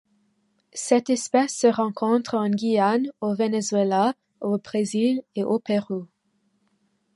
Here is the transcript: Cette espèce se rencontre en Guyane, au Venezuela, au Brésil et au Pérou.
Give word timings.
Cette 0.73 1.11
espèce 1.11 1.55
se 1.55 1.67
rencontre 1.67 2.33
en 2.33 2.49
Guyane, 2.49 3.11
au 3.21 3.35
Venezuela, 3.35 4.15
au 4.39 4.57
Brésil 4.57 5.21
et 5.35 5.43
au 5.43 5.59
Pérou. 5.59 6.07